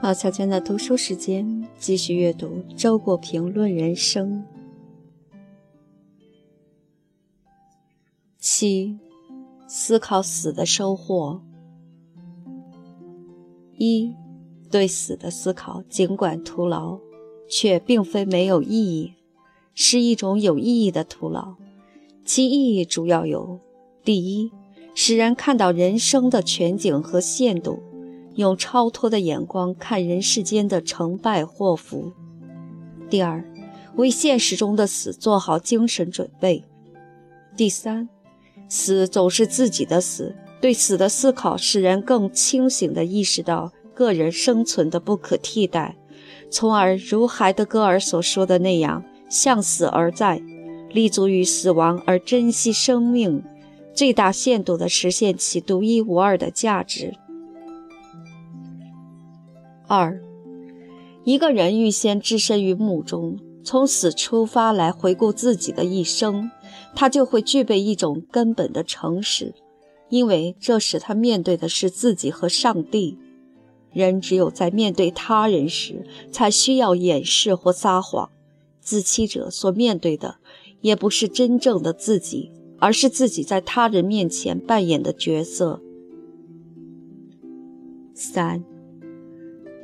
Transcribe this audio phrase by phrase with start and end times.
[0.00, 4.32] 好，小娟的读书时间，继续阅读周国平《论人生》。
[8.38, 8.96] 七，
[9.66, 11.42] 思考死的收获。
[13.76, 14.14] 一，
[14.70, 17.00] 对死的思考，尽管徒劳，
[17.48, 19.14] 却并非没有意义，
[19.74, 21.56] 是一种有意义的徒劳。
[22.24, 23.58] 其意义主要有：
[24.04, 24.52] 第一，
[24.94, 27.82] 使人看到人生的全景和限度。
[28.38, 32.12] 用超脱的眼光看人世间的成败祸福。
[33.10, 33.44] 第二，
[33.96, 36.64] 为现实中的死做好精神准备。
[37.56, 38.08] 第三，
[38.68, 40.36] 死总是自己的死。
[40.60, 45.96] 对死的思考，使人更清醒地意识到个人生存的不可替代，
[46.48, 50.40] 从而如海德格尔所说的那样，向死而在，
[50.90, 53.42] 立足于死亡而珍惜生命，
[53.92, 57.16] 最大限度地实现其独一无二的价值。
[59.88, 60.22] 二，
[61.24, 66.50] 一个人预先置身于墓中，从死出发来回顾自己的一生，
[66.94, 69.54] 他就会具备一种根本的诚实，
[70.10, 73.16] 因为这时他面对的是自己和上帝。
[73.90, 78.30] 人只有在面对他人时，才需要掩饰或撒谎。
[78.82, 80.36] 自欺者所面对的，
[80.82, 85.80] 也不是真正的自己，而是自己在他人面前扮演的角色。
[88.12, 88.62] 三。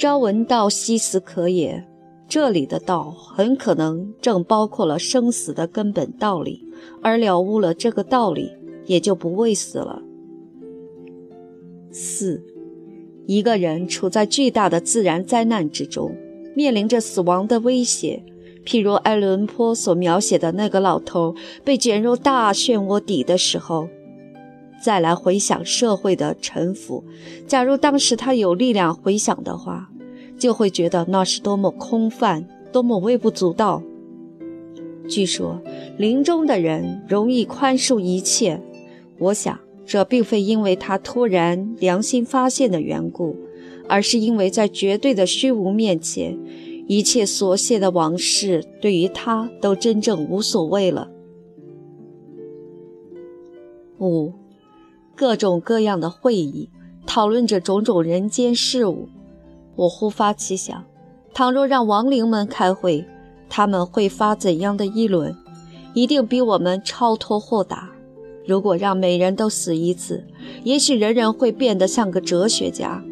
[0.00, 1.86] 朝闻道，夕死可也。
[2.26, 6.64] 这里的道很可能正包括了生死的根本道理，
[7.02, 8.50] 而了悟了这个道理，
[8.86, 10.00] 也就不畏死了。
[11.90, 12.42] 四，
[13.26, 16.16] 一个人处在巨大的自然灾难之中，
[16.56, 18.24] 面临着死亡的威胁，
[18.64, 23.90] 譬如爱伦坡所描写的那个老头被卷入大漩涡底的时候。
[24.82, 27.04] 再来回想社会的沉浮，
[27.46, 29.90] 假如当时他有力量回想的话，
[30.38, 33.82] 就会觉得那是多么空泛，多么微不足道。
[35.06, 35.60] 据说
[35.98, 38.62] 临终的人容易宽恕一切，
[39.18, 43.36] 我想这并非因为他突然良心发现的缘故，
[43.86, 46.38] 而是因为在绝对的虚无面前，
[46.86, 51.10] 一切琐屑的往事对于他都真正无所谓了。
[53.98, 54.32] 五。
[55.20, 56.70] 各种各样的会议，
[57.04, 59.06] 讨论着种种人间事物。
[59.76, 60.82] 我忽发奇想：
[61.34, 63.04] 倘若让亡灵们开会，
[63.50, 65.36] 他们会发怎样的议论？
[65.92, 67.90] 一定比我们超脱豁达。
[68.46, 70.24] 如果让每人都死一次，
[70.64, 73.04] 也许人人会变得像个哲学家。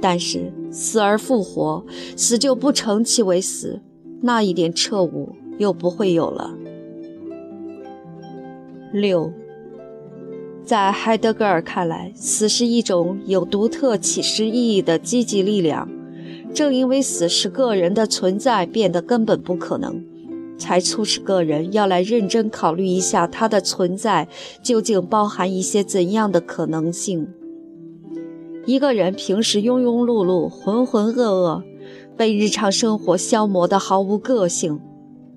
[0.00, 1.84] 但是死而复活，
[2.16, 3.82] 死就不成其为死，
[4.22, 6.54] 那一点彻悟又不会有了。
[8.90, 9.30] 六。
[10.64, 15.88] 在海德格尔看来，死是一种有独特启示意义的积极力量。
[16.54, 20.04] 正因为死使个人的存在变得根本不可能，
[20.58, 24.28] 才促使个人要来认真考虑一下他的存在
[24.62, 27.26] 究竟包含一些怎样的可能性。
[28.66, 31.62] 一个人平时庸庸碌碌、浑浑噩噩，
[32.16, 34.78] 被日常生活消磨得毫无个性。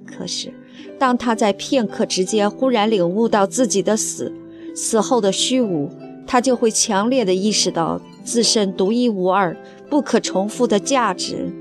[0.06, 0.53] 可是，
[1.00, 4.31] 当他在片刻之间忽然领悟到自己的死，
[4.75, 5.90] 死后的虚无，
[6.28, 9.56] 他就会强烈地意识到自身独一无二、
[9.90, 11.52] 不可重复的价值，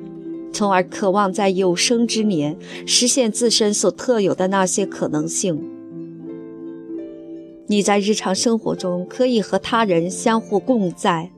[0.52, 5.70] 从而渴望在有生之年实现自身所特有的那些可能性。
[7.66, 11.30] 你在日常生活中可以和他人相互共在，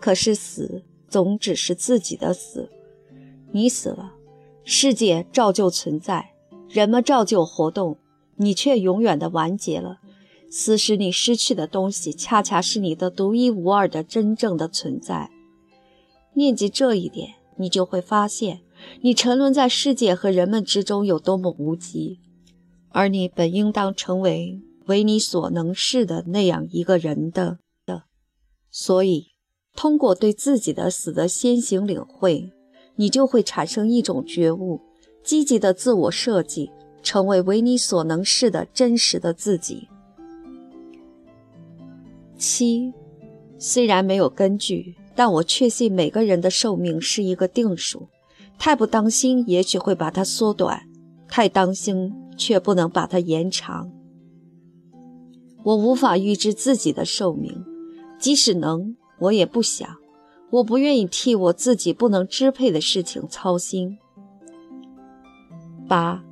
[0.00, 2.68] 可是死总只是自己的死。
[3.52, 4.12] 你死了，
[4.64, 6.32] 世界照旧存在，
[6.68, 7.96] 人们照旧活动，
[8.36, 10.00] 你却永远的完结了。
[10.54, 15.30] 此时你失去的东西，恰恰是你的独一无二的真正的存在。
[16.34, 18.60] 念及这一点，你就会发现，
[19.00, 22.18] 你沉沦在世界和人们之中有多么无极，
[22.90, 27.56] 而你本应当成为为你所能是的那样一个人的
[27.86, 28.02] 的。
[28.70, 29.28] 所以，
[29.74, 32.52] 通过对自己的死的先行领会，
[32.96, 34.82] 你就会产生一种觉悟，
[35.24, 36.70] 积极的自我设计，
[37.02, 39.88] 成为为你所能是的真实的自己。
[42.42, 42.92] 七，
[43.56, 48.08] 虽然没有根据，但我确信每个人的寿命是一个定数。
[48.58, 50.80] 太不当心，也许会把它缩短；
[51.28, 53.92] 太当心，却不能把它延长。
[55.62, 57.64] 我无法预知自己的寿命，
[58.18, 59.88] 即使能，我也不想。
[60.50, 63.96] 我不愿意替我自己不能支配的事情操心。
[65.86, 66.24] 八，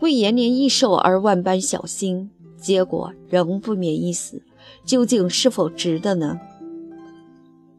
[0.00, 4.42] 为延年益寿而万般小心，结果仍不免一死。
[4.84, 6.38] 究竟是否值得呢？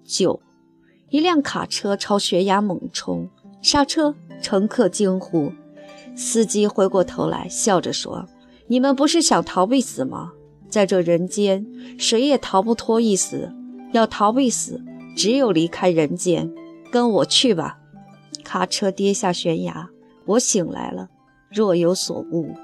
[0.03, 0.39] 九，
[1.09, 3.29] 一辆卡车朝悬崖猛冲，
[3.61, 5.51] 刹车，乘客惊呼。
[6.15, 8.27] 司机回过头来，笑着说
[8.67, 10.31] ：“你们不是想逃避死吗？
[10.69, 11.65] 在这人间，
[11.97, 13.51] 谁也逃不脱一死。
[13.93, 14.83] 要逃避死，
[15.15, 16.51] 只有离开人间。
[16.91, 17.79] 跟我去吧。”
[18.43, 19.89] 卡车跌下悬崖，
[20.25, 21.09] 我醒来了，
[21.49, 22.55] 若有所悟。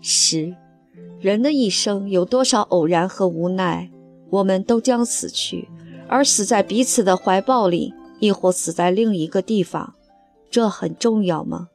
[0.00, 0.54] 十，
[1.24, 3.90] 人的一生有多少偶然和无奈？
[4.28, 5.70] 我们都将死去，
[6.06, 9.94] 而死在彼此的怀抱里，亦或死在另一个地方，
[10.50, 11.68] 这很重要吗？